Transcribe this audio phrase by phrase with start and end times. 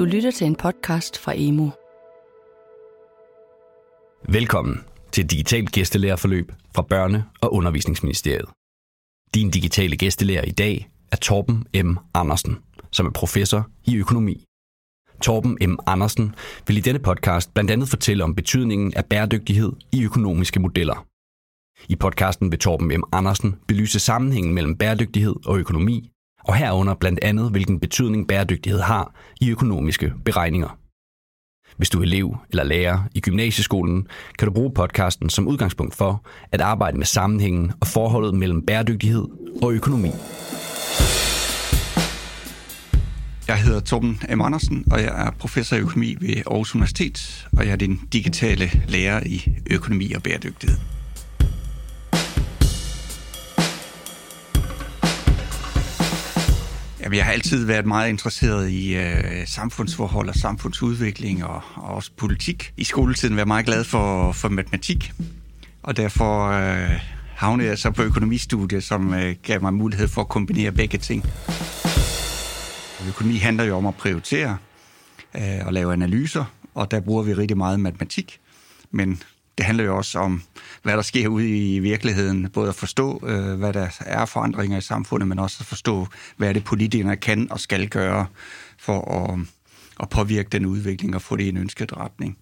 [0.00, 1.70] Du lytter til en podcast fra Emo.
[4.28, 8.48] Velkommen til Digitalt Gæstelærerforløb fra Børne- og Undervisningsministeriet.
[9.34, 11.96] Din digitale gæstelærer i dag er Torben M.
[12.14, 12.58] Andersen,
[12.90, 14.44] som er professor i økonomi.
[15.22, 15.76] Torben M.
[15.86, 16.34] Andersen
[16.66, 21.06] vil i denne podcast blandt andet fortælle om betydningen af bæredygtighed i økonomiske modeller.
[21.88, 23.02] I podcasten vil Torben M.
[23.12, 26.10] Andersen belyse sammenhængen mellem bæredygtighed og økonomi,
[26.44, 30.76] og herunder blandt andet, hvilken betydning bæredygtighed har i økonomiske beregninger.
[31.76, 34.06] Hvis du er elev eller lærer i gymnasieskolen,
[34.38, 39.26] kan du bruge podcasten som udgangspunkt for at arbejde med sammenhængen og forholdet mellem bæredygtighed
[39.62, 40.10] og økonomi.
[43.48, 44.40] Jeg hedder Torben M.
[44.40, 48.70] Andersen, og jeg er professor i økonomi ved Aarhus Universitet, og jeg er din digitale
[48.88, 50.78] lærer i økonomi og bæredygtighed.
[57.10, 62.10] Jamen, jeg har altid været meget interesseret i øh, samfundsforhold og samfundsudvikling og, og også
[62.16, 62.72] politik.
[62.76, 65.12] I skoletiden var jeg meget glad for, for matematik,
[65.82, 67.00] og derfor øh,
[67.34, 71.24] havnede jeg så på økonomistudiet, som øh, gav mig mulighed for at kombinere begge ting.
[73.08, 74.56] Økonomi handler jo om at prioritere
[75.36, 76.44] øh, og lave analyser,
[76.74, 78.38] og der bruger vi rigtig meget matematik.
[78.90, 79.22] Men
[79.58, 80.42] det handler jo også om,
[80.82, 82.50] hvad der sker ude i virkeligheden.
[82.50, 86.06] Både at forstå, øh, hvad der er forandringer i samfundet, men også at forstå,
[86.36, 88.26] hvad det politikerne kan og skal gøre
[88.78, 89.40] for at,
[90.00, 92.38] at påvirke den udvikling og få det i en ønsket retning.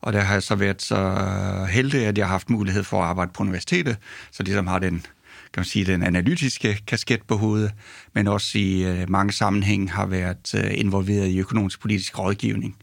[0.00, 3.08] Og der har jeg så været så heldig, at jeg har haft mulighed for at
[3.08, 3.96] arbejde på universitetet,
[4.32, 5.06] så ligesom har den
[5.52, 7.72] kan man sige, den analytiske kasket på hovedet,
[8.14, 12.76] men også i øh, mange sammenhæng har været øh, involveret i økonomisk politisk rådgivning.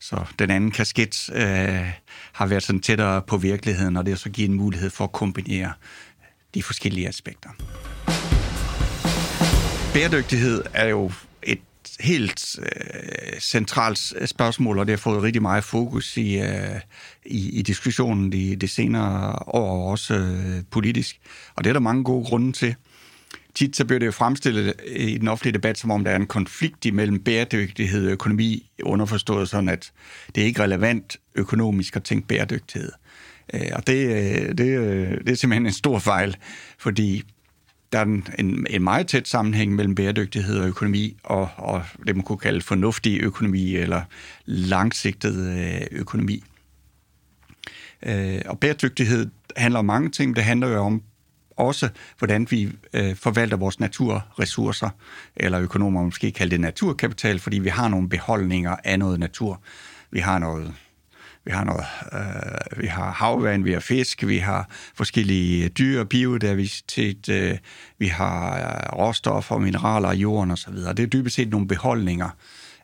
[0.00, 1.90] Så den anden kasket øh,
[2.32, 5.12] har været sådan tættere på virkeligheden, og det har så givet en mulighed for at
[5.12, 5.72] kombinere
[6.54, 7.50] de forskellige aspekter.
[9.94, 11.12] Bæredygtighed er jo
[12.00, 16.80] helt øh, centralt spørgsmål, og det har fået rigtig meget fokus i, øh,
[17.26, 21.20] i, i diskussionen de, de senere år, også øh, politisk.
[21.56, 22.74] Og det er der mange gode grunde til.
[23.54, 26.26] Tit så bliver det jo fremstillet i den offentlige debat, som om der er en
[26.26, 29.92] konflikt imellem bæredygtighed og økonomi, underforstået sådan, at
[30.34, 32.92] det er ikke relevant økonomisk at tænke bæredygtighed.
[33.54, 36.36] Øh, og det, øh, det, øh, det er simpelthen en stor fejl,
[36.78, 37.22] fordi
[37.92, 42.16] der er en, en, en meget tæt sammenhæng mellem bæredygtighed og økonomi, og, og det
[42.16, 44.02] man kunne kalde fornuftig økonomi eller
[44.46, 46.44] langsigtet øh, økonomi.
[48.02, 50.36] Øh, og bæredygtighed handler om mange ting.
[50.36, 51.02] Det handler jo om
[51.56, 54.90] også, hvordan vi øh, forvalter vores naturressourcer,
[55.36, 59.62] eller økonomer måske kalde det naturkapital, fordi vi har nogle beholdninger af noget natur.
[60.10, 60.74] Vi har noget
[61.44, 67.28] vi har, noget, øh, vi har havvand, vi har fisk, vi har forskellige dyr, biodiversitet,
[67.28, 67.58] øh,
[67.98, 70.74] vi har øh, råstoffer, mineraler i jorden osv.
[70.74, 72.30] Det er dybest set nogle beholdninger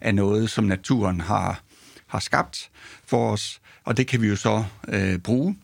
[0.00, 1.60] af noget, som naturen har,
[2.06, 2.70] har skabt
[3.06, 5.56] for os, og det kan vi jo så øh, bruge.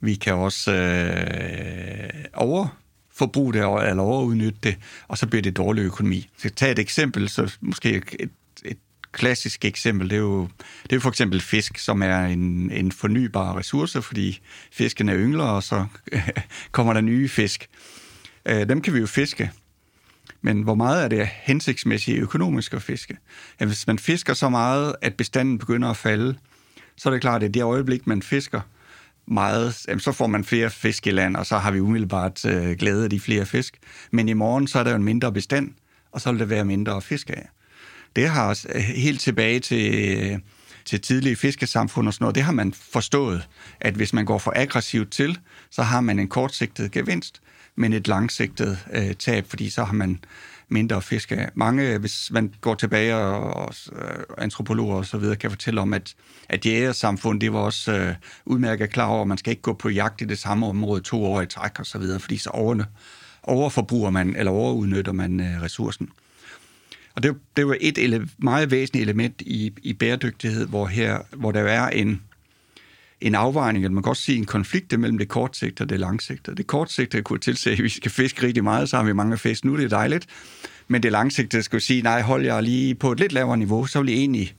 [0.00, 2.68] Vi kan også øh, over
[3.12, 4.76] forbruge det eller overudnytte det,
[5.08, 6.28] og så bliver det dårlig økonomi.
[6.38, 8.30] Så tag et eksempel, så måske et,
[8.64, 8.78] et
[9.14, 10.42] klassisk eksempel, det er jo,
[10.82, 14.40] det er jo for eksempel fisk, som er en, en fornybar ressource, fordi
[14.72, 15.86] fisken er yngler, og så
[16.72, 17.68] kommer der nye fisk.
[18.46, 19.50] Øh, dem kan vi jo fiske.
[20.42, 23.16] Men hvor meget er det hensigtsmæssigt økonomisk at fiske?
[23.58, 26.36] Hvis man fisker så meget, at bestanden begynder at falde,
[26.96, 28.60] så er det klart, at det øjeblik, man fisker
[29.26, 33.04] meget, så får man flere fisk i land, og så har vi umiddelbart øh, glæde
[33.04, 33.78] af de flere fisk.
[34.10, 35.70] Men i morgen, så er der jo en mindre bestand,
[36.12, 37.48] og så vil der være mindre fisk af
[38.16, 40.38] det har øh, helt tilbage til, øh,
[40.84, 43.48] til tidlige fiskesamfund og sådan noget, det har man forstået,
[43.80, 45.38] at hvis man går for aggressivt til,
[45.70, 47.40] så har man en kortsigtet gevinst,
[47.76, 50.18] men et langsigtet øh, tab, fordi så har man
[50.68, 51.50] mindre fisk af.
[51.54, 55.92] Mange, hvis man går tilbage og, og øh, antropologer og så videre, kan fortælle om,
[55.92, 56.14] at,
[56.48, 58.14] at jægersamfund, det var også øh,
[58.44, 61.24] udmærket klar over, at man skal ikke gå på jagt i det samme område to
[61.24, 62.84] år i træk og så videre, fordi så over,
[63.42, 66.08] overforbruger man, eller overudnytter man øh, ressourcen.
[67.14, 71.52] Og det, det var et ele, meget væsentligt element i, i bæredygtighed, hvor, her, hvor
[71.52, 72.22] der er en,
[73.20, 76.56] en afvejning, eller man kan også sige en konflikt mellem det kortsigtede og det langsigtede.
[76.56, 79.64] Det kortsigtede kunne tilse, at vi skal fiske rigtig meget, så har vi mange fisk
[79.64, 80.26] nu, det er dejligt.
[80.88, 84.00] Men det langsigtede skulle sige, nej, hold jeg lige på et lidt lavere niveau, så
[84.00, 84.54] vil I egentlig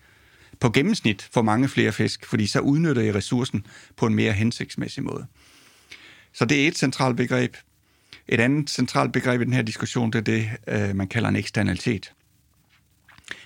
[0.60, 3.66] på gennemsnit få mange flere fisk, fordi så udnytter I ressourcen
[3.98, 5.26] på en mere hensigtsmæssig måde.
[6.34, 7.56] Så det er et centralt begreb.
[8.28, 11.36] Et andet centralt begreb i den her diskussion, det er det, øh, man kalder en
[11.36, 12.12] eksternalitet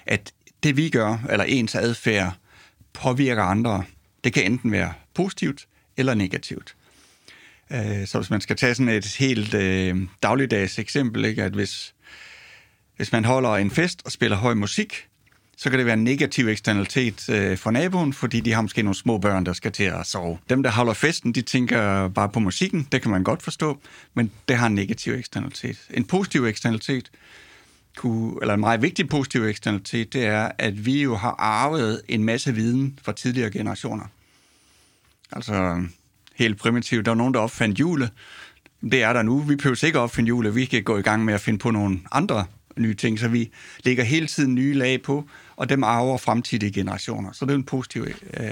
[0.10, 0.34] at
[0.64, 2.34] det vi gør, eller ens adfærd,
[2.94, 3.84] påvirker andre.
[4.24, 5.68] Det kan enten være positivt
[5.98, 6.76] eller negativt.
[7.72, 11.94] Øh, så hvis man skal tage sådan et helt øh, dagligdags eksempel, ikke, at hvis,
[12.96, 15.06] hvis man holder en fest og spiller høj musik,
[15.58, 18.96] så kan det være en negativ eksternalitet øh, for naboen, fordi de har måske nogle
[18.96, 20.38] små børn, der skal til at sove.
[20.50, 23.80] Dem, der holder festen, de tænker bare på musikken, det kan man godt forstå,
[24.14, 25.78] men det har en negativ eksternalitet.
[25.90, 27.12] En positiv eksternalitet,
[27.97, 32.24] kunne, eller en meget vigtig positiv eksternalitet, det er, at vi jo har arvet en
[32.24, 34.06] masse viden fra tidligere generationer.
[35.31, 35.83] Altså
[36.36, 38.12] helt primitivt, der var nogen, der opfandt hjulet.
[38.81, 39.39] Det er der nu.
[39.39, 40.56] Vi behøver ikke opfinde hjulet.
[40.56, 42.45] Vi kan gå i gang med at finde på nogle andre
[42.77, 43.51] nye ting, så vi
[43.83, 47.31] lægger hele tiden nye lag på, og dem arver fremtidige generationer.
[47.31, 48.07] Så det er en positiv
[48.38, 48.50] øh,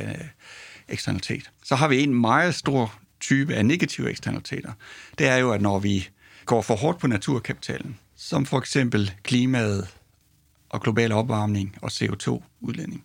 [0.87, 1.51] eksternalitet.
[1.63, 4.71] Så har vi en meget stor type af negative eksternaliteter.
[5.17, 6.09] Det er jo, at når vi
[6.45, 9.87] går for hårdt på naturkapitalen, som for eksempel klimaet
[10.69, 13.03] og global opvarmning og CO2-udledning,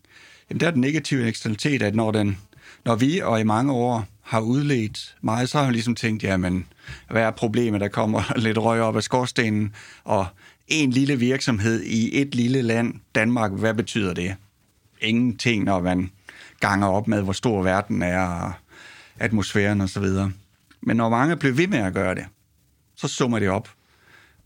[0.51, 2.39] jamen der er den negative eksternalitet, at når, den,
[2.85, 6.67] når vi og i mange år har udledt meget, så har man ligesom tænkt, jamen,
[7.11, 9.75] hvad er problemet, der kommer lidt røg op af skorstenen,
[10.05, 10.27] og
[10.69, 14.37] en lille virksomhed i et lille land, Danmark, hvad betyder det?
[15.01, 16.11] Ingenting, når man
[16.61, 18.53] ganger op med, hvor stor verden er, og
[19.19, 20.33] atmosfæren og så videre.
[20.81, 22.25] Men når mange bliver ved med at gøre det,
[22.97, 23.69] så summer det op.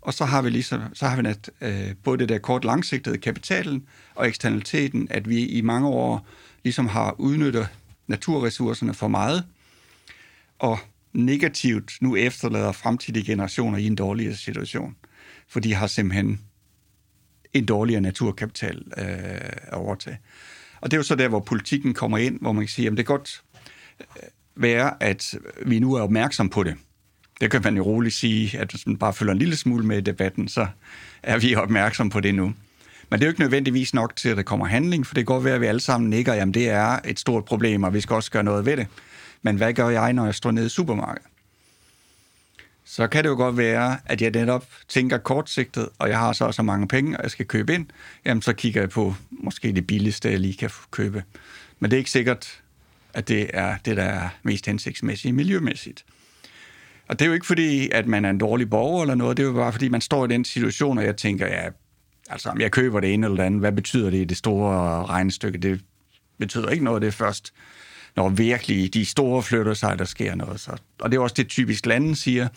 [0.07, 3.19] Og så har vi ligesom, så har vi net, øh, både det der kort langsigtede
[3.19, 6.27] kapitalen og eksternaliteten, at vi i mange år
[6.65, 7.69] ligesom har udnyttet
[8.07, 9.45] naturressourcerne for meget,
[10.59, 10.79] og
[11.13, 14.97] negativt nu efterlader fremtidige generationer i en dårligere situation
[15.49, 16.41] for de har simpelthen
[17.53, 19.05] en dårligere naturkapital øh,
[19.63, 20.19] at overtage.
[20.81, 22.97] Og det er jo så der, hvor politikken kommer ind, hvor man kan sige, at
[22.97, 23.43] det kan godt
[24.01, 24.07] øh,
[24.55, 25.35] være, at
[25.67, 26.77] vi nu er opmærksom på det.
[27.41, 29.99] Det kan man jo roligt sige, at hvis man bare følger en lille smule med
[29.99, 30.67] i debatten, så
[31.23, 32.45] er vi opmærksom på det nu.
[33.11, 35.41] Men det er jo ikke nødvendigvis nok til, at der kommer handling, for det går
[35.41, 38.15] ved, at vi alle sammen nikker, jamen det er et stort problem, og vi skal
[38.15, 38.87] også gøre noget ved det.
[39.43, 41.27] Men hvad gør jeg, når jeg står nede i supermarkedet?
[42.89, 46.53] så kan det jo godt være, at jeg netop tænker kortsigtet, og jeg har så
[46.53, 47.87] så mange penge, og jeg skal købe ind,
[48.25, 51.25] jamen så kigger jeg på måske det billigste, jeg lige kan købe.
[51.79, 52.63] Men det er ikke sikkert,
[53.15, 56.05] at det er det, der er mest hensigtsmæssigt miljømæssigt.
[57.09, 59.43] Og det er jo ikke fordi, at man er en dårlig borger eller noget, det
[59.43, 61.69] er jo bare fordi, man står i den situation, og jeg tænker, ja,
[62.31, 65.07] altså om jeg køber det ene eller det andet, hvad betyder det i det store
[65.07, 65.59] regnestykke?
[65.59, 65.81] Det
[66.39, 67.53] betyder ikke noget, det er først,
[68.17, 70.61] når virkelig de store flytter sig, der sker noget.
[70.61, 72.49] Så, og det er også det, typisk landen siger.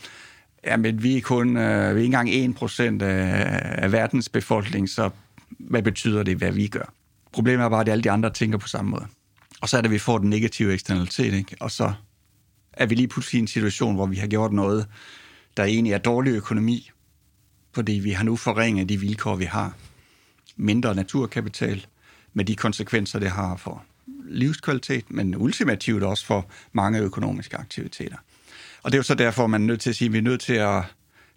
[0.66, 2.58] Jamen, vi er kun øh, vi er ikke engang
[3.00, 5.10] 1% af, af verdens befolkning, så
[5.60, 6.94] hvad betyder det, hvad vi gør?
[7.32, 9.06] Problemet er bare, at alle de andre tænker på samme måde.
[9.62, 11.56] Og så er det, at vi får den negative eksternalitet, ikke?
[11.60, 11.94] og så
[12.80, 14.88] er vi lige pludselig i en situation, hvor vi har gjort noget,
[15.58, 16.92] der egentlig er dårlig økonomi,
[17.74, 19.74] fordi vi har nu forringet de vilkår, vi har.
[20.56, 21.86] Mindre naturkapital,
[22.34, 23.84] med de konsekvenser, det har for
[24.26, 28.18] livskvalitet, men ultimativt også for mange økonomiske aktiviteter.
[28.84, 30.22] Og det er jo så derfor, man er nødt til at sige, at vi er
[30.22, 30.84] nødt til at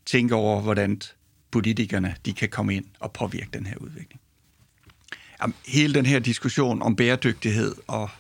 [0.06, 1.00] tænke over, hvordan
[1.50, 4.20] politikerne de kan komme ind og påvirke den her udvikling.
[5.42, 8.10] Jamen, hele den her diskussion om bæredygtighed og,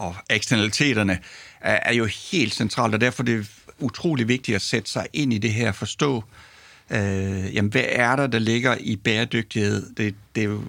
[0.00, 1.18] og, eksternaliteterne
[1.60, 3.46] er, er jo helt centralt, og derfor er det
[3.78, 6.24] utrolig vigtigt at sætte sig ind i det her, forstå,
[6.90, 9.94] øh, jamen, hvad er der, der ligger i bæredygtighed?
[9.96, 10.62] Det, det er jo,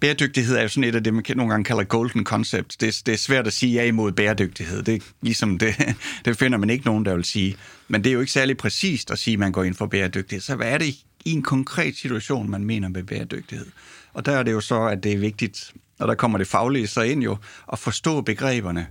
[0.00, 2.80] bæredygtighed er jo sådan et af det, man nogle gange kalder golden concept.
[2.80, 4.82] Det, det er svært at sige ja imod bæredygtighed.
[4.82, 5.74] Det, ligesom det,
[6.24, 7.56] det finder man ikke nogen, der vil sige.
[7.88, 10.42] Men det er jo ikke særlig præcist at sige, at man går ind for bæredygtighed.
[10.42, 10.86] Så hvad er det
[11.24, 13.66] i en konkret situation, man mener med bæredygtighed?
[14.12, 16.86] Og der er det jo så, at det er vigtigt, og der kommer det faglige
[16.86, 17.36] så ind jo,
[17.72, 18.86] at forstå begreberne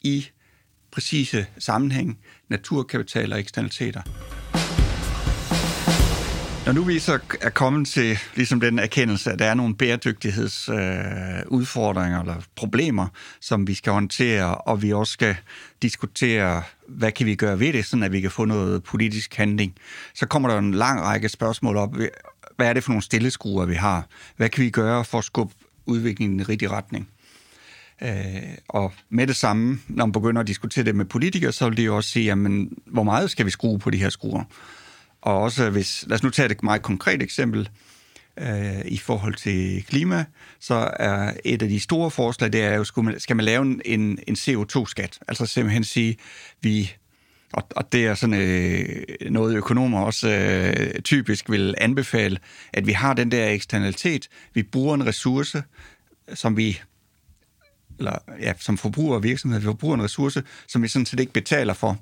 [0.00, 0.26] i
[0.90, 2.18] præcise sammenhæng,
[2.48, 4.02] naturkapital og eksternaliteter.
[6.70, 12.20] Når nu vi så er kommet til ligesom den erkendelse, at der er nogle bæredygtighedsudfordringer
[12.20, 13.06] øh, eller problemer,
[13.40, 15.36] som vi skal håndtere, og vi også skal
[15.82, 19.74] diskutere, hvad kan vi gøre ved det, sådan at vi kan få noget politisk handling,
[20.14, 21.96] så kommer der en lang række spørgsmål op.
[22.56, 24.06] Hvad er det for nogle stilleskruer, vi har?
[24.36, 25.54] Hvad kan vi gøre for at skubbe
[25.86, 27.08] udviklingen i den rigtige retning?
[28.02, 28.08] Øh,
[28.68, 31.82] og med det samme, når man begynder at diskutere det med politikere, så vil de
[31.82, 34.44] jo også sige, jamen, hvor meget skal vi skrue på de her skruer?
[35.22, 37.68] Og også hvis, lad os nu tage et meget konkret eksempel,
[38.40, 40.24] øh, i forhold til klima,
[40.60, 43.62] så er et af de store forslag, det er jo, skal man, skal man lave
[43.84, 45.18] en, en CO2-skat?
[45.28, 46.16] Altså simpelthen sige,
[46.60, 46.92] vi
[47.52, 52.38] og, og det er sådan øh, noget, økonomer også øh, typisk vil anbefale,
[52.72, 54.28] at vi har den der eksternalitet.
[54.54, 55.62] Vi bruger en ressource,
[56.34, 56.80] som vi
[57.98, 61.32] eller ja, som forbruger og virksomhed, vi forbruger en ressource, som vi sådan set ikke
[61.32, 61.98] betaler for,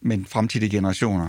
[0.00, 1.28] men fremtidige generationer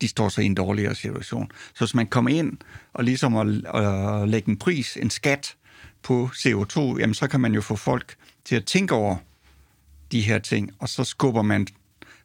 [0.00, 1.50] de står så i en dårligere situation.
[1.74, 2.58] Så hvis man kommer ind
[2.92, 5.56] og ligesom at, at lægge en pris, en skat
[6.02, 9.16] på CO2, jamen så kan man jo få folk til at tænke over
[10.12, 11.66] de her ting, og så skubber man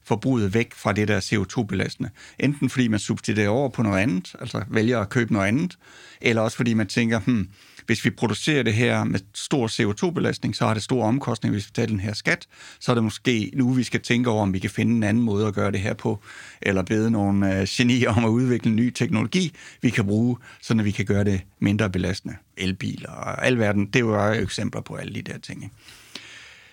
[0.04, 2.10] forbruget væk fra det der CO2-belastende.
[2.40, 5.78] Enten fordi man substituerer over på noget andet, altså vælger at købe noget andet,
[6.22, 7.50] eller også fordi man tænker, hmm,
[7.90, 11.72] hvis vi producerer det her med stor CO2-belastning, så har det store omkostninger, hvis vi
[11.74, 12.48] tager den her skat.
[12.80, 15.24] Så er det måske nu, vi skal tænke over, om vi kan finde en anden
[15.24, 16.24] måde at gøre det her på,
[16.62, 20.92] eller bede nogle øh, genier om at udvikle ny teknologi, vi kan bruge, så vi
[20.92, 22.36] kan gøre det mindre belastende.
[22.58, 25.64] Elbiler og alverden, det er jo eksempler på alle de der ting.
[25.64, 25.76] Ikke?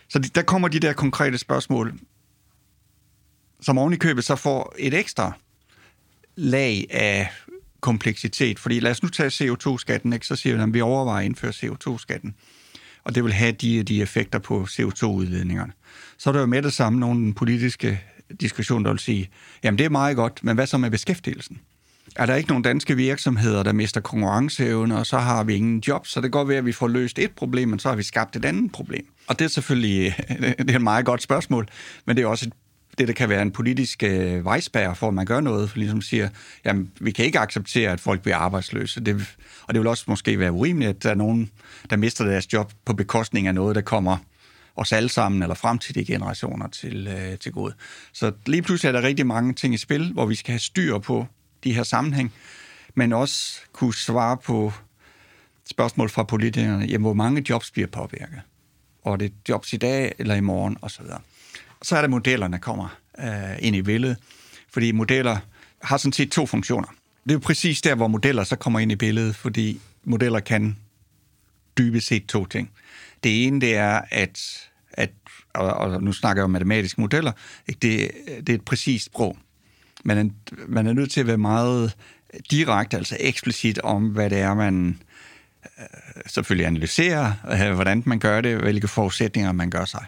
[0.09, 1.99] Så der kommer de der konkrete spørgsmål,
[3.61, 5.33] som oven i købet så får et ekstra
[6.37, 7.29] lag af
[7.87, 8.59] kompleksitet.
[8.59, 10.27] Fordi lad os nu tage CO2-skatten, ikke?
[10.27, 12.35] så siger vi, at vi overvejer at indføre CO2-skatten,
[13.05, 15.73] og det vil have de, de effekter på CO2-udledningerne.
[16.19, 18.01] Så er der jo med det samme nogle politiske
[18.41, 19.31] diskussioner, der vil sige,
[19.65, 21.61] jamen det er meget godt, men hvad så med beskæftigelsen?
[22.17, 26.07] Er der ikke nogen danske virksomheder, der mister konkurrenceevne, og så har vi ingen job,
[26.07, 28.37] så det går ved, at vi får løst et problem, men så har vi skabt
[28.37, 29.07] et andet problem.
[29.27, 30.17] Og det er selvfølgelig
[30.59, 31.69] det er et meget godt spørgsmål,
[32.07, 32.53] men det er også et
[32.99, 36.03] det, der kan være en politisk øh, vejspær for, at man gør noget, for ligesom
[36.03, 36.29] siger,
[36.65, 39.01] jamen, vi kan ikke acceptere, at folk bliver arbejdsløse.
[39.01, 41.51] Det, og det vil også måske være urimeligt, at der er nogen,
[41.91, 44.17] der mister deres job på bekostning af noget, der kommer
[44.77, 47.75] os alle sammen eller fremtidige generationer til, øh, til gode.
[48.13, 50.99] Så lige pludselig er der rigtig mange ting i spil, hvor vi skal have styr
[50.99, 51.27] på
[51.65, 52.33] de her sammenhæng,
[52.95, 54.73] men også kunne svare på
[55.71, 58.41] spørgsmål fra politikerne, jamen, hvor mange jobs bliver påvirket?
[59.03, 61.05] Og det jobs i dag eller i morgen, osv.
[61.83, 64.17] Så er det modellerne, kommer øh, ind i billedet,
[64.71, 65.39] fordi modeller
[65.83, 66.89] har sådan set to funktioner.
[67.25, 70.77] Det er jo præcis der, hvor modeller så kommer ind i billedet, fordi modeller kan
[71.79, 72.71] dybest set to ting.
[73.25, 75.11] Det ene, det er, at, at
[75.55, 77.33] og, og nu snakker jeg om matematiske modeller,
[77.67, 77.79] ikke?
[77.79, 78.11] Det,
[78.47, 79.39] det er et præcist sprog.
[80.05, 81.97] Man er, man er nødt til at være meget
[82.51, 85.06] direkte, altså eksplicit om, hvad det er, man øh,
[86.27, 90.05] selvfølgelig analysere, øh, hvordan man gør det, hvilke forudsætninger man gør sig.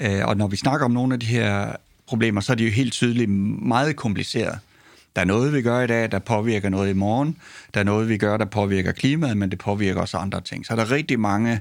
[0.00, 1.72] Øh, og når vi snakker om nogle af de her
[2.06, 4.58] problemer, så er de jo helt tydeligt meget komplicerede.
[5.16, 7.36] Der er noget, vi gør i dag, der påvirker noget i morgen.
[7.74, 10.66] Der er noget, vi gør, der påvirker klimaet, men det påvirker også andre ting.
[10.66, 11.60] Så er der rigtig mange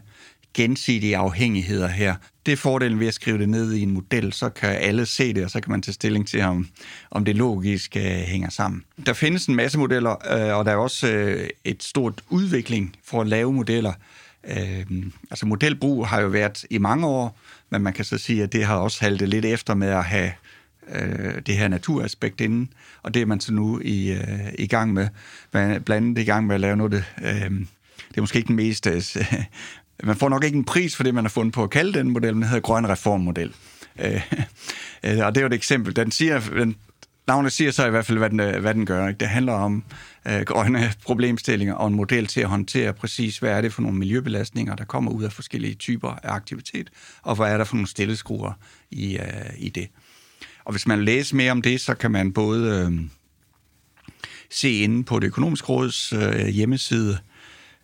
[0.53, 2.15] gensidige afhængigheder her.
[2.45, 5.33] Det er fordelen ved at skrive det ned i en model, så kan alle se
[5.33, 6.67] det, og så kan man tage stilling til, om,
[7.11, 8.83] om det logisk øh, hænger sammen.
[9.05, 13.21] Der findes en masse modeller, øh, og der er også øh, et stort udvikling for
[13.21, 13.93] at lave modeller.
[14.43, 14.85] Øh,
[15.31, 17.39] altså modelbrug har jo været i mange år,
[17.69, 20.31] men man kan så sige, at det har også haltet lidt efter med at have
[20.89, 22.69] øh, det her naturaspekt inden,
[23.03, 25.07] og det er man så nu i, øh, i gang med.
[25.53, 26.93] Man blandt andet i gang med at lave noget,
[27.23, 27.51] øh,
[28.09, 28.87] det er måske ikke den mest...
[28.87, 29.03] Øh,
[30.03, 32.09] man får nok ikke en pris for det, man har fundet på at kalde den
[32.09, 33.53] model, men den hedder grøn reformmodel.
[33.99, 34.31] Øh,
[35.03, 35.95] øh og det er jo et eksempel.
[35.95, 36.75] Den siger, den,
[37.27, 39.07] navnet siger så i hvert fald, hvad den, øh, hvad den gør.
[39.07, 39.17] Ikke?
[39.17, 39.83] Det handler om
[40.27, 43.97] øh, grønne problemstillinger og en model til at håndtere præcis, hvad er det for nogle
[43.97, 46.89] miljøbelastninger, der kommer ud af forskellige typer af aktivitet,
[47.21, 48.53] og hvad er der for nogle stilleskruer
[48.91, 49.87] i, øh, i det.
[50.65, 53.01] Og hvis man læser mere om det, så kan man både øh,
[54.49, 57.17] se inde på det økonomiske råds øh, hjemmeside,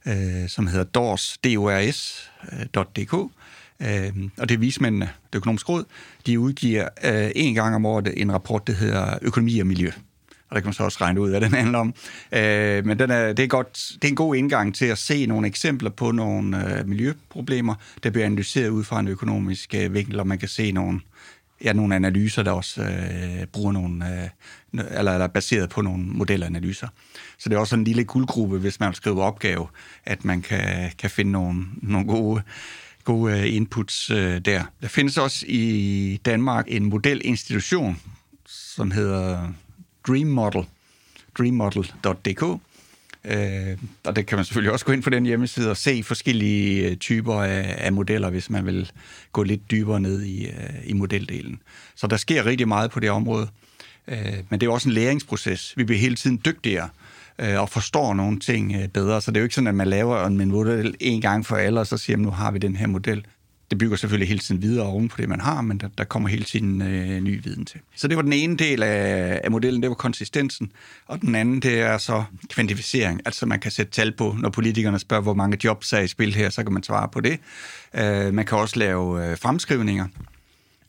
[0.06, 3.20] øh, som hedder dors.dk, øh,
[3.82, 5.84] øh, og det er vismændene, det økonomiske råd,
[6.26, 9.92] de udgiver øh, en gang om året en rapport, der hedder Økonomi og Miljø.
[10.50, 11.94] Og der kan man så også regne ud, hvad den handler om.
[12.32, 15.26] Øh, men den er, det, er godt, det er en god indgang til at se
[15.26, 20.20] nogle eksempler på nogle øh, miljøproblemer, der bliver analyseret ud fra en økonomisk øh, vinkel,
[20.20, 21.00] og man kan se nogle,
[21.64, 24.30] ja, nogle analyser, der også øh, bruger nogle, øh,
[24.80, 26.88] eller, eller baseret på nogle modelanalyser.
[27.38, 29.68] Så det er også en lille guldgruppe, hvis man skriver opgave,
[30.06, 32.42] at man kan, kan finde nogle, nogle gode
[33.08, 34.64] gode øh, inputs øh, der.
[34.82, 38.02] Der findes også i Danmark en modelinstitution,
[38.46, 39.54] som hedder
[40.08, 40.66] Dream Model,
[41.38, 42.44] dreammodel.dk,
[43.26, 46.90] øh, og det kan man selvfølgelig også gå ind på den hjemmeside og se forskellige
[46.90, 48.92] øh, typer af, af modeller, hvis man vil
[49.32, 50.54] gå lidt dybere ned i, øh,
[50.86, 51.62] i modeldelen.
[51.96, 53.48] Så der sker rigtig meget på det område,
[54.08, 54.18] Øh,
[54.50, 55.74] men det er også en læringsproces.
[55.78, 56.90] Vi bliver hele tiden dygtigere
[57.40, 59.22] øh, og forstår nogle ting øh, bedre.
[59.22, 61.80] Så det er jo ikke sådan, at man laver en model en gang for alle,
[61.80, 63.26] og så siger man, nu har vi den her model.
[63.70, 66.30] Det bygger selvfølgelig hele tiden videre oven på det, man har, men der, der kommer
[66.30, 67.80] hele tiden øh, ny viden til.
[67.96, 70.72] Så det var den ene del af, af modellen, det var konsistensen.
[71.06, 73.22] Og den anden, det er så kvantificering.
[73.26, 76.34] Altså man kan sætte tal på, når politikerne spørger, hvor mange jobs er i spil
[76.36, 77.40] her, så kan man svare på det.
[77.94, 80.08] Øh, man kan også lave øh, fremskrivninger.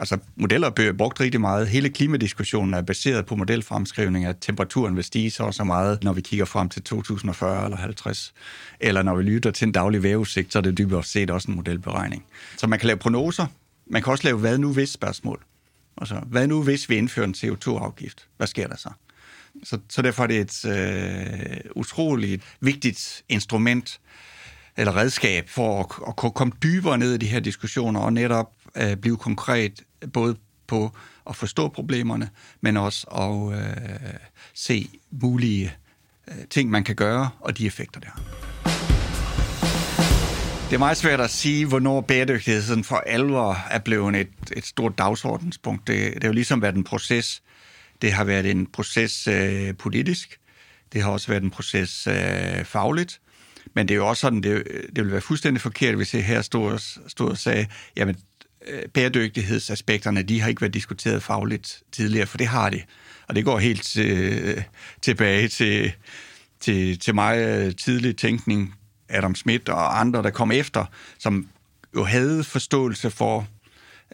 [0.00, 1.68] Altså, modeller bliver brugt rigtig meget.
[1.68, 6.12] Hele klimadiskussionen er baseret på modelfremskrivning, at temperaturen vil stige så og så meget, når
[6.12, 8.34] vi kigger frem til 2040 eller 50.
[8.80, 11.56] Eller når vi lytter til en daglig vejrudsigt, så er det dybere set også en
[11.56, 12.24] modelberegning.
[12.56, 13.46] Så man kan lave prognoser.
[13.86, 15.40] Man kan også lave hvad nu hvis spørgsmål.
[16.00, 18.26] Altså, hvad nu hvis vi indfører en CO2-afgift?
[18.36, 18.90] Hvad sker der så?
[19.64, 24.00] Så, så derfor er det et øh, utroligt vigtigt instrument
[24.76, 28.96] eller redskab for at, at komme dybere ned i de her diskussioner og netop øh,
[28.96, 30.36] blive konkret både
[30.66, 30.92] på
[31.28, 34.14] at forstå problemerne, men også at øh,
[34.54, 35.74] se mulige
[36.28, 38.10] øh, ting, man kan gøre, og de effekter, der.
[40.68, 44.66] Det er meget svært at sige, hvornår bæredygtighed sådan for alvor er blevet et, et
[44.66, 45.86] stort dagsordenspunkt.
[45.86, 47.42] Det, det er jo ligesom været en proces.
[48.02, 50.38] Det har været en proces øh, politisk.
[50.92, 53.20] Det har også været en proces øh, fagligt.
[53.74, 56.42] Men det er jo også sådan, det, det ville være fuldstændig forkert, hvis jeg her
[56.42, 56.78] stod,
[57.08, 58.16] stod og sagde, jamen
[58.66, 62.82] Øh, bæredygtighedsaspekterne, de har ikke været diskuteret fagligt tidligere, for det har de.
[63.28, 64.62] Og det går helt øh,
[65.02, 65.92] tilbage til,
[66.60, 68.74] til, til meget øh, tidlig tænkning,
[69.08, 70.84] Adam Smith og andre, der kom efter,
[71.18, 71.48] som
[71.96, 73.48] jo havde forståelse for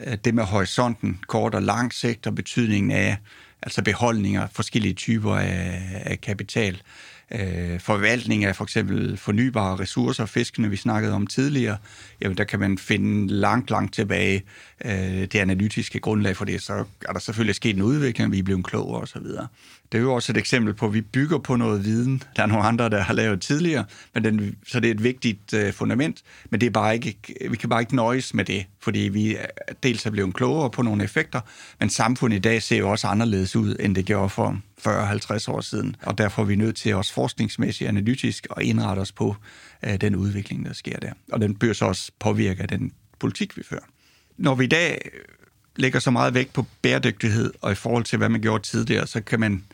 [0.07, 3.17] øh, det med horisonten, kort og lang sigt, og betydningen af
[3.63, 6.83] altså beholdninger, forskellige typer af, af kapital
[7.35, 11.77] øh, forvaltning af for eksempel fornybare ressourcer, fiskene vi snakkede om tidligere,
[12.21, 14.43] jamen der kan man finde langt, langt tilbage
[14.85, 16.63] øh, det analytiske grundlag for det.
[16.63, 19.27] Så er der selvfølgelig sket en udvikling, vi er blevet klogere osv.
[19.95, 22.47] Det er jo også et eksempel på, at vi bygger på noget viden, der er
[22.47, 23.85] nogle andre, der har lavet tidligere,
[24.15, 27.17] men den, så det er et vigtigt øh, fundament, men det er bare ikke,
[27.51, 29.37] vi kan bare ikke nøjes med det, fordi vi
[29.83, 31.41] dels er blevet klogere på nogle effekter,
[31.81, 35.61] men samfundet i dag ser jo også anderledes ud, end det gjorde for 40-50 år
[35.61, 39.37] siden, og derfor er vi nødt til også forskningsmæssigt analytisk at indrette os på
[39.85, 41.13] øh, den udvikling, der sker der.
[41.33, 43.85] Og den bør så også påvirke af den politik, vi fører.
[44.37, 45.11] Når vi i dag
[45.77, 49.21] lægger så meget vægt på bæredygtighed, og i forhold til, hvad man gjorde tidligere, så
[49.21, 49.65] kan man,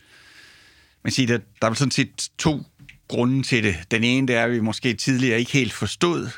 [1.04, 2.62] man siger, der, der er sådan set to
[3.08, 3.76] grunde til det.
[3.90, 6.28] Den ene, det er, at vi måske tidligere ikke helt forstod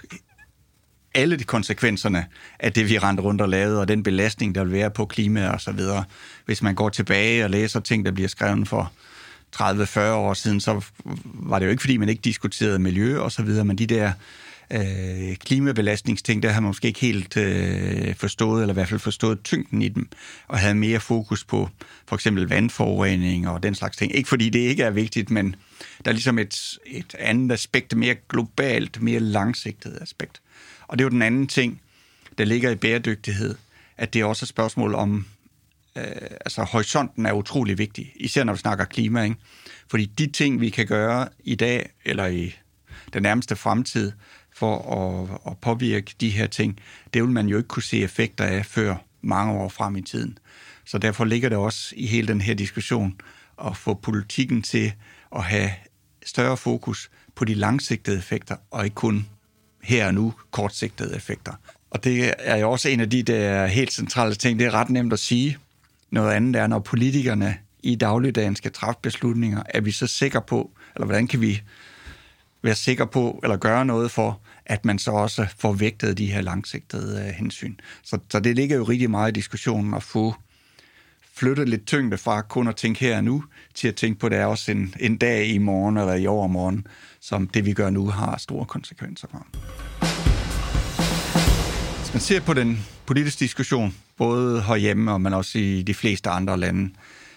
[1.15, 2.27] alle de konsekvenserne
[2.59, 5.49] af det, vi rendte rundt og lavede, og den belastning, der vil være på klima
[5.49, 6.05] og så videre.
[6.47, 8.93] Hvis man går tilbage og læser ting, der bliver skrevet for
[9.57, 10.85] 30-40 år siden, så
[11.25, 14.13] var det jo ikke, fordi man ikke diskuterede miljø og så videre, men de der
[14.73, 19.43] øh, klimabelastningsting, der havde man måske ikke helt øh, forstået, eller i hvert fald forstået
[19.43, 20.09] tyngden i dem,
[20.49, 21.69] og havde mere fokus på
[22.07, 24.15] for eksempel vandforurening og den slags ting.
[24.15, 25.57] Ikke fordi det ikke er vigtigt, men
[26.05, 30.41] der er ligesom et, et andet aspekt, mere globalt, mere langsigtet aspekt.
[30.89, 31.81] Og det er jo den anden ting,
[32.39, 33.55] der ligger i bæredygtighed,
[33.97, 35.27] at det er også et spørgsmål om,
[35.97, 36.05] øh,
[36.45, 39.37] altså horisonten er utrolig vigtig, især når vi snakker klima, ikke?
[39.91, 42.55] Fordi de ting, vi kan gøre i dag, eller i
[43.13, 44.13] den nærmeste fremtid,
[44.55, 46.79] for at, at påvirke de her ting,
[47.15, 50.39] det vil man jo ikke kunne se effekter af før mange år frem i tiden.
[50.85, 53.21] Så derfor ligger det også i hele den her diskussion
[53.67, 54.93] at få politikken til
[55.37, 55.71] at have
[56.27, 59.27] større fokus på de langsigtede effekter, og ikke kun
[59.83, 61.53] her og nu kortsigtede effekter.
[61.91, 64.59] Og det er jo også en af de der helt centrale ting.
[64.59, 65.59] Det er ret nemt at sige.
[66.11, 70.71] Noget andet er, når politikerne i dagligdagen skal træffe beslutninger, er vi så sikre på,
[70.95, 71.63] eller hvordan kan vi
[72.63, 76.41] være sikre på, eller gøre noget for, at man så også får vægtet de her
[76.41, 77.75] langsigtede øh, hensyn.
[78.03, 80.35] Så, så det ligger jo rigtig meget i diskussionen at få
[81.35, 83.45] flyttet lidt tyngde fra kun at tænke her og nu,
[83.75, 86.27] til at tænke på, at det er også en, en dag i morgen eller i
[86.27, 86.87] overmorgen,
[87.21, 89.47] som det vi gør nu har store konsekvenser for.
[91.99, 96.31] Hvis man ser på den politiske diskussion, både herhjemme og men også i de fleste
[96.31, 96.91] andre lande,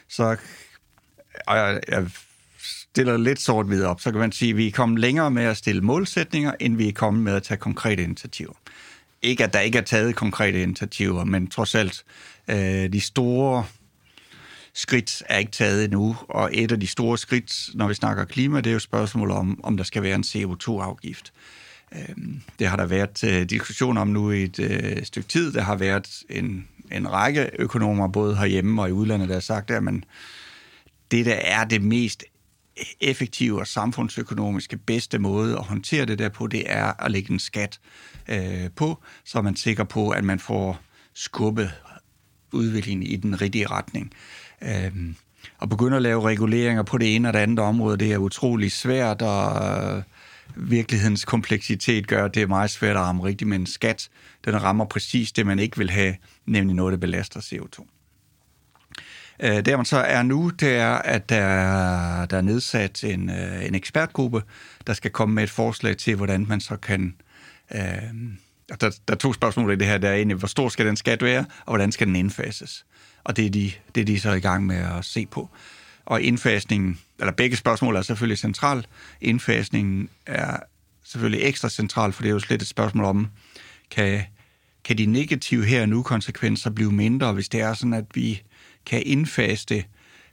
[0.09, 0.38] så
[1.47, 2.05] og jeg, jeg
[2.95, 5.43] stiller lidt sort videre op, så kan man sige, at vi er kommet længere med
[5.43, 8.53] at stille målsætninger, end vi er kommet med at tage konkrete initiativer.
[9.21, 12.03] Ikke at der ikke er taget konkrete initiativer, men trods alt
[12.47, 13.65] øh, de store
[14.73, 18.58] skridt er ikke taget endnu, og et af de store skridt, når vi snakker klima,
[18.58, 21.34] det er jo spørgsmålet om, om der skal være en CO2-afgift.
[21.91, 25.53] Øhm, det har der været øh, diskussion om nu i et øh, stykke tid.
[25.53, 29.71] Der har været en, en række økonomer, både herhjemme og i udlandet, der har sagt,
[29.71, 30.03] at man,
[31.12, 32.23] det der er det mest
[33.01, 37.39] effektive og samfundsøkonomiske bedste måde at håndtere det der på, det er at lægge en
[37.39, 37.79] skat
[38.27, 40.79] øh, på, så er man sikker på, at man får
[41.13, 41.71] skubbet
[42.51, 44.13] udviklingen i den rigtige retning.
[44.61, 44.91] Øh,
[45.61, 48.71] at begynde at lave reguleringer på det ene og det andet område, det er utrolig
[48.71, 50.03] svært, og øh,
[50.55, 54.09] virkelighedens kompleksitet gør, at det er meget svært at ramme rigtigt men skat.
[54.45, 57.94] Den rammer præcis det, man ikke vil have, nemlig noget, der belaster CO2.
[59.39, 63.65] Øh, der man så er nu, det er, at der, der er nedsat en, øh,
[63.65, 64.43] en ekspertgruppe,
[64.87, 67.15] der skal komme med et forslag til, hvordan man så kan...
[67.75, 67.81] Øh,
[68.69, 69.97] der, der er to spørgsmål i det her.
[69.97, 72.85] Der er egentlig, hvor stor skal den skat være, og hvordan skal den indfases?
[73.25, 75.49] og det er, de, det er de så i gang med at se på.
[76.05, 78.85] Og indfasningen, eller begge spørgsmål er selvfølgelig central.
[79.21, 80.57] Indfasningen er
[81.03, 83.27] selvfølgelig ekstra central, for det er jo slet et spørgsmål om,
[83.91, 84.23] kan,
[84.83, 88.41] kan de negative her og nu konsekvenser blive mindre, hvis det er sådan, at vi
[88.85, 89.85] kan indfase det,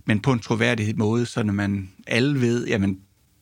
[0.04, 2.98] men på en troværdig måde, så når man alle ved, jamen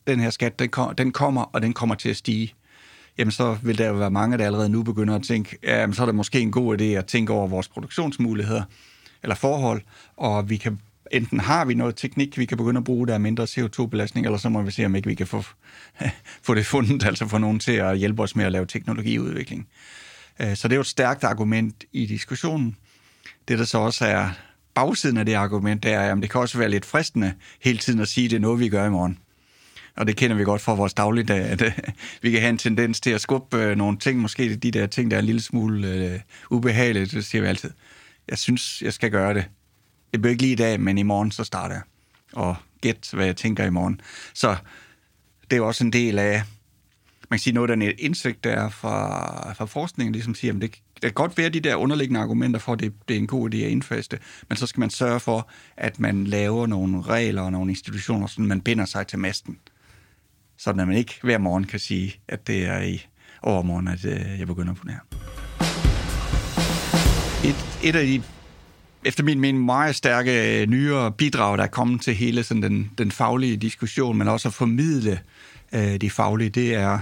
[0.07, 2.53] den her skat, den, kom, den kommer, og den kommer til at stige,
[3.17, 6.01] jamen så vil der jo være mange, der allerede nu begynder at tænke, jamen så
[6.01, 8.63] er det måske en god idé at tænke over vores produktionsmuligheder,
[9.23, 9.81] eller forhold,
[10.17, 10.79] og vi kan
[11.11, 14.37] enten har vi noget teknik, vi kan begynde at bruge, der er mindre CO2-belastning, eller
[14.37, 15.43] så må vi se, om ikke vi kan få,
[16.47, 19.67] få det fundet, altså få nogen til at hjælpe os med at lave teknologiudvikling.
[20.39, 22.75] Øh, så det er jo et stærkt argument i diskussionen.
[23.47, 24.29] Det, der så også er
[24.73, 27.99] bagsiden af det argument, det er, at det kan også være lidt fristende hele tiden
[27.99, 29.17] at sige, at det er noget, vi gør i morgen.
[29.95, 31.71] Og det kender vi godt fra vores dagligdag, at øh,
[32.21, 35.11] vi kan have en tendens til at skubbe øh, nogle ting, måske de der ting,
[35.11, 37.71] der er en lille smule øh, ubehagelige, det siger vi altid.
[38.27, 39.45] Jeg synes, jeg skal gøre det.
[40.11, 41.83] Det bliver ikke lige i dag, men i morgen, så starter jeg.
[42.33, 44.01] Og gæt, hvad jeg tænker i morgen.
[44.33, 44.55] Så
[45.51, 46.43] det er også en del af,
[47.29, 50.61] man kan sige, noget af den indsigt, der er fra, fra forskningen, ligesom siger, at
[50.61, 53.53] det kan godt være de der underliggende argumenter for, at det, det er en god
[53.53, 57.51] idé at indfaste, men så skal man sørge for, at man laver nogle regler og
[57.51, 59.57] nogle institutioner, så man binder sig til masten.
[60.57, 63.05] Så man ikke hver morgen kan sige, at det er i
[63.41, 65.01] overmorgen, at øh, jeg begynder på det her.
[67.49, 68.23] Et, et af de
[69.05, 72.91] efter min mening meget stærke øh, nyere bidrag, der er kommet til hele sådan den,
[72.97, 75.19] den faglige diskussion, men også at formidle
[75.73, 76.99] øh, de faglige, det er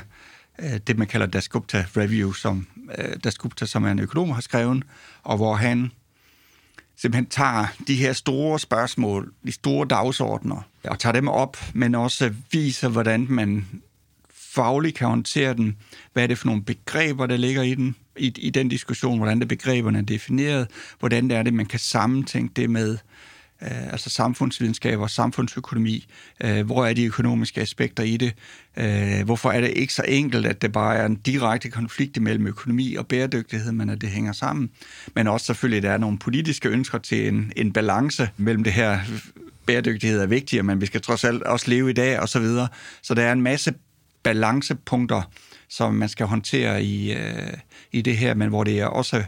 [0.60, 4.84] øh, det, man kalder Dasgupta Review, som øh, Dasgupta, som er en økonom, har skrevet,
[5.24, 5.92] og hvor han
[6.98, 12.34] simpelthen tager de her store spørgsmål, de store dagsordner, og tager dem op, men også
[12.52, 13.66] viser, hvordan man
[14.34, 15.78] fagligt kan håndtere den.
[16.14, 19.42] Hvad er det for nogle begreber, der ligger i den, i, i den diskussion, hvordan
[19.42, 20.68] er begreberne er defineret,
[21.00, 22.98] hvordan det er det, man kan sammentænke det med
[23.62, 26.08] øh, altså samfundsvidenskab og samfundsøkonomi.
[26.44, 28.34] Øh, hvor er de økonomiske aspekter i det?
[28.78, 32.48] Øh, hvorfor er det ikke så enkelt, at det bare er en direkte konflikt mellem
[32.48, 34.70] økonomi og bæredygtighed, men at det hænger sammen?
[35.16, 39.00] Men også selvfølgelig, der er nogle politiske ønsker til en, en balance mellem det her
[39.66, 42.68] bæredygtighed er vigtigere, men vi skal trods alt også leve i dag og så videre.
[43.02, 43.74] Så der er en masse
[44.24, 45.22] balancepunkter,
[45.70, 47.54] som man skal håndtere i, øh,
[47.92, 49.24] i det her, men hvor det er også,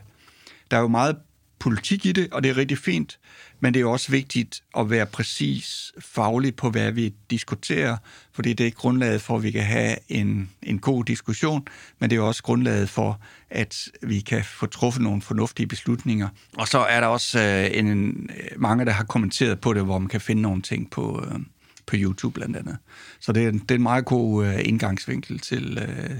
[0.71, 1.15] der er jo meget
[1.59, 3.19] politik i det, og det er rigtig fint,
[3.61, 7.97] men det er også vigtigt at være præcis faglig på, hvad vi diskuterer,
[8.33, 11.67] fordi det er grundlaget for, at vi kan have en, en god diskussion,
[11.99, 16.29] men det er også grundlaget for, at vi kan få truffet nogle fornuftige beslutninger.
[16.57, 19.99] Og så er der også øh, en, øh, mange, der har kommenteret på det, hvor
[19.99, 21.39] man kan finde nogle ting på, øh,
[21.85, 22.77] på YouTube blandt andet.
[23.19, 26.15] Så det er, det er en meget god øh, indgangsvinkel til, øh,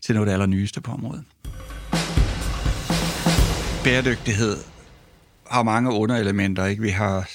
[0.00, 1.24] til noget af det allernyeste på området.
[3.84, 4.73] Bæredygtighed
[5.50, 6.66] har mange underelementer.
[6.66, 6.82] Ikke?
[6.82, 7.30] Vi, har,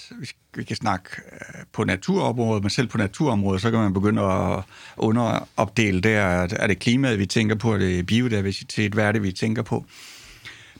[0.55, 4.63] vi kan snakke øh, på naturområdet, men selv på naturområdet, så kan man begynde at
[4.97, 6.21] underopdele der.
[6.51, 7.73] Er det klimaet, vi tænker på?
[7.73, 8.93] Er det biodiversitet?
[8.93, 9.85] Hvad er det, vi tænker på?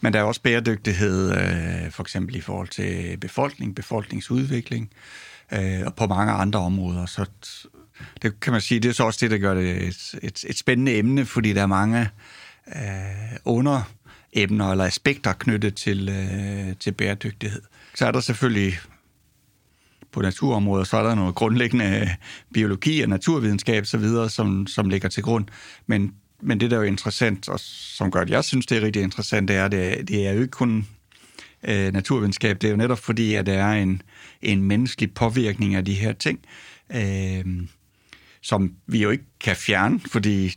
[0.01, 4.89] Men der er også bæredygtighed, øh, for eksempel i forhold til befolkning, befolkningsudvikling,
[5.51, 7.05] øh, og på mange andre områder.
[7.05, 7.25] Så
[8.21, 10.57] det kan man sige, det er så også det, der gør det et, et, et
[10.57, 12.09] spændende emne, fordi der er mange
[12.75, 13.81] øh, under
[14.33, 17.61] emner eller aspekter knyttet til, øh, til bæredygtighed.
[17.95, 18.73] Så er der selvfølgelig
[20.11, 22.07] på naturområdet, så er der noget grundlæggende øh,
[22.53, 25.45] biologi og naturvidenskab osv., som, som ligger til grund.
[25.87, 28.81] Men, men det, der er jo interessant, og som gør, at jeg synes, det er
[28.81, 30.87] rigtig interessant, det er, det, det er jo ikke kun
[31.63, 34.01] øh, naturvidenskab, det er jo netop fordi, at der er en,
[34.41, 36.39] en menneskelig påvirkning af de her ting,
[36.95, 37.45] øh,
[38.41, 40.53] som vi jo ikke kan fjerne, fordi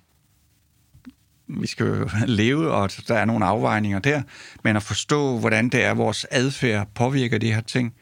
[1.60, 4.22] vi skal jo leve, og der er nogle afvejninger der,
[4.64, 7.94] men at forstå, hvordan det er, vores adfærd påvirker de her ting,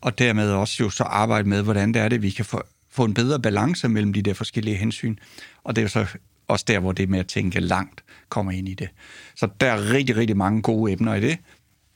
[0.00, 3.04] og dermed også jo så arbejde med, hvordan det er det, vi kan få, få
[3.04, 5.16] en bedre balance mellem de der forskellige hensyn.
[5.64, 6.06] Og det er jo så
[6.48, 8.88] også der, hvor det med at tænke langt kommer ind i det.
[9.36, 11.38] Så der er rigtig, rigtig mange gode emner i det.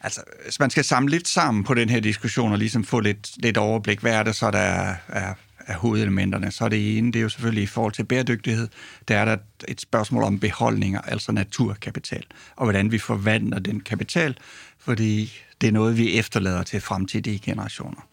[0.00, 3.42] Altså, hvis man skal samle lidt sammen på den her diskussion og ligesom få lidt,
[3.42, 5.34] lidt overblik, hvad er det så, der er, er
[5.66, 6.50] af hovedelementerne.
[6.50, 8.68] Så er det ene, det er jo selvfølgelig i forhold til bæredygtighed,
[9.08, 9.36] der er der
[9.68, 12.24] et spørgsmål om beholdninger, altså naturkapital,
[12.56, 14.36] og hvordan vi forvandler den kapital,
[14.78, 18.08] fordi det er noget, vi efterlader til fremtidige generationer.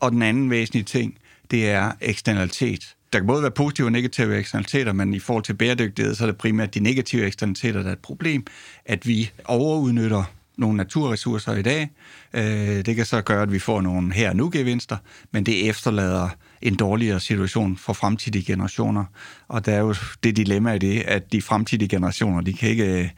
[0.00, 1.18] Og den anden væsentlige ting,
[1.50, 2.96] det er eksternalitet.
[3.12, 6.26] Der kan både være positive og negative eksternaliteter, men i forhold til bæredygtighed, så er
[6.26, 8.46] det primært de negative eksternaliteter, der er et problem,
[8.84, 10.24] at vi overudnytter
[10.60, 11.90] nogle naturressourcer i dag.
[12.34, 14.96] Øh, det kan så gøre, at vi får nogle her og nu gevinster,
[15.32, 16.28] men det efterlader
[16.62, 19.04] en dårligere situation for fremtidige generationer.
[19.48, 23.02] Og der er jo det dilemma i det, at de fremtidige generationer, de kan ikke
[23.02, 23.08] øh,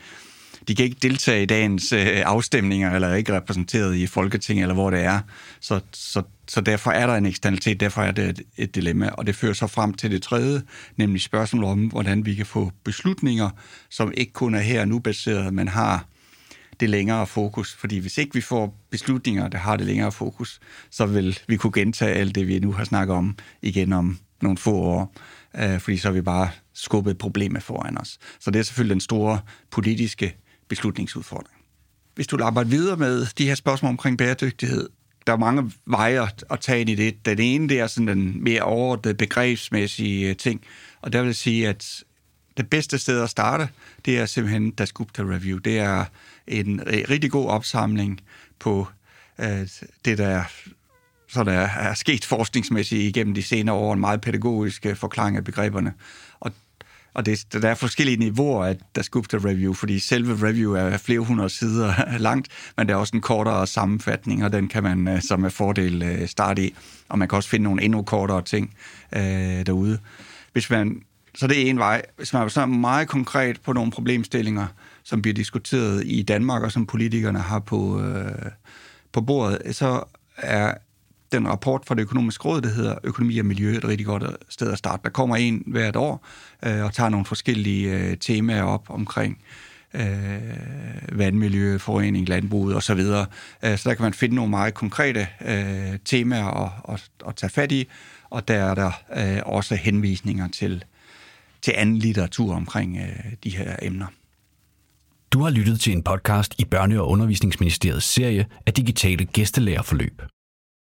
[0.69, 4.75] de kan ikke deltage i dagens øh, afstemninger, eller er ikke repræsenteret i Folketinget, eller
[4.75, 5.21] hvor det er.
[5.61, 9.09] Så, så, så derfor er der en eksternalitet, derfor er det et, et dilemma.
[9.09, 10.63] Og det fører så frem til det tredje,
[10.97, 13.51] nemlig spørgsmålet om, hvordan vi kan få beslutninger,
[13.91, 16.05] som ikke kun er her nu baseret, men har
[16.81, 17.75] det længere fokus.
[17.75, 21.73] Fordi hvis ikke vi får beslutninger, der har det længere fokus, så vil vi kunne
[21.73, 25.15] gentage alt det, vi nu har snakket om igen om nogle få år.
[25.59, 28.19] Øh, fordi så har vi bare skubbet problemet foran os.
[28.41, 30.37] Så det er selvfølgelig den store politiske
[30.69, 31.57] beslutningsudfordring.
[32.15, 34.89] Hvis du vil arbejde videre med de her spørgsmål omkring bæredygtighed,
[35.27, 37.27] der er mange veje at tage ind i det.
[37.27, 40.61] Den ene, det er sådan den mere overordnede begrebsmæssige øh, ting,
[41.01, 42.05] og der vil sige, at
[42.57, 43.69] det bedste sted at starte,
[44.05, 45.59] det er simpelthen Dasgupta Review.
[45.59, 46.05] Det er
[46.47, 48.21] en øh, rigtig god opsamling
[48.59, 48.87] på
[49.39, 49.69] øh,
[50.05, 50.45] det, der
[51.33, 55.45] så der er sket forskningsmæssigt igennem de senere år, en meget pædagogisk øh, forklaring af
[55.45, 55.93] begreberne.
[56.41, 56.53] Og,
[57.15, 61.49] og det, der er forskellige niveauer af Dasgupta Review, fordi selve review er flere hundrede
[61.49, 65.45] sider langt, men der er også en kortere sammenfatning, og den kan man øh, som
[65.45, 66.75] er fordel starte i.
[67.09, 68.75] Og man kan også finde nogle endnu kortere ting
[69.17, 69.99] øh, derude.
[70.53, 71.03] Hvis man,
[71.35, 72.03] så det er en vej.
[72.17, 74.67] Hvis man er meget konkret på nogle problemstillinger,
[75.05, 78.51] som bliver diskuteret i Danmark, og som politikerne har på, øh,
[79.13, 80.05] på bordet, så
[80.37, 80.75] er
[81.33, 84.73] den rapport fra det økonomiske råd, der hedder Økonomi og Miljø, et rigtig godt sted
[84.73, 85.01] at starte.
[85.05, 86.27] Der kommer en hvert år
[86.65, 89.39] øh, og tager nogle forskellige øh, temaer op omkring
[89.95, 93.01] øh, vandmiljø, forurening, landbruget osv.
[93.01, 93.25] Så,
[93.65, 97.51] øh, så der kan man finde nogle meget konkrete øh, temaer at, at, at tage
[97.51, 97.89] fat i,
[98.31, 100.85] og der er der øh, også henvisninger til,
[101.63, 104.07] til anden litteratur omkring øh, de her emner.
[105.33, 110.23] Du har lyttet til en podcast i Børne- og Undervisningsministeriets serie af digitale gæstelærerforløb.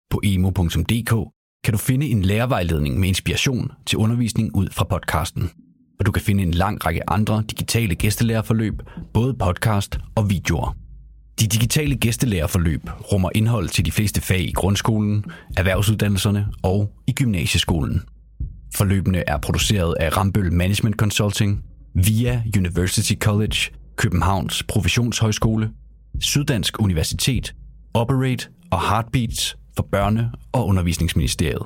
[0.09, 1.31] På emo.dk
[1.63, 5.49] kan du finde en lærervejledning med inspiration til undervisning ud fra podcasten.
[5.99, 8.73] Og du kan finde en lang række andre digitale gæstelærerforløb,
[9.13, 10.75] både podcast og videoer.
[11.39, 12.81] De digitale gæstelærerforløb
[13.11, 15.25] rummer indhold til de fleste fag i grundskolen,
[15.57, 18.01] erhvervsuddannelserne og i gymnasieskolen.
[18.75, 23.57] Forløbene er produceret af Rambøl Management Consulting, via University College,
[23.95, 25.71] Københavns Professionshøjskole,
[26.21, 27.55] Syddansk Universitet,
[27.93, 31.63] Operate og Heartbeats for Børne- og Undervisningsministeriet.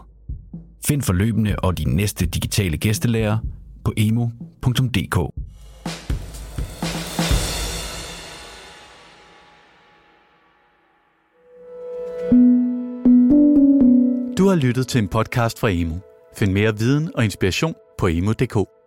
[0.87, 3.37] Find forløbene og de næste digitale gæstelærer
[3.83, 5.15] på emo.dk.
[14.37, 15.95] Du har lyttet til en podcast fra Emo.
[16.35, 18.78] Find mere viden og inspiration på emo.dk.